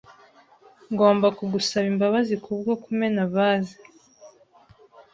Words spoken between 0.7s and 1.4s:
Ngomba